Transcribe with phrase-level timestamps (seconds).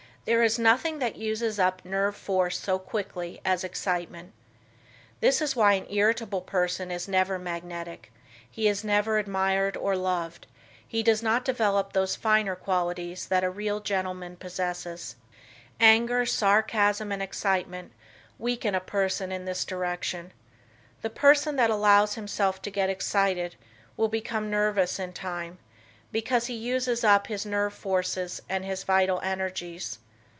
[0.25, 4.33] There is nothing that uses up nerve force so quickly as excitement.
[5.19, 8.11] This is why an irritable person is never magnetic;
[8.49, 10.45] he is never admired or loved;
[10.87, 15.15] he does not develop those finer qualities that a real gentleman possesses.
[15.79, 17.91] Anger, sarcasm and excitement
[18.37, 20.33] weaken a person in this direction.
[21.01, 23.55] The person that allows himself to get excited
[23.97, 25.57] will become nervous in time,
[26.11, 29.97] because he uses up his nerve forces and his vital energies.